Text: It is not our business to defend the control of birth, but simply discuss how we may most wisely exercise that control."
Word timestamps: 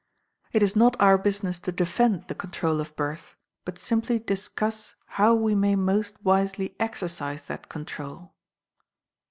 It 0.51 0.63
is 0.63 0.75
not 0.75 0.99
our 0.99 1.15
business 1.15 1.59
to 1.59 1.71
defend 1.71 2.27
the 2.27 2.33
control 2.33 2.81
of 2.81 2.95
birth, 2.95 3.35
but 3.65 3.77
simply 3.77 4.17
discuss 4.17 4.95
how 5.05 5.35
we 5.35 5.53
may 5.53 5.75
most 5.75 6.15
wisely 6.25 6.75
exercise 6.79 7.43
that 7.43 7.69
control." 7.69 8.33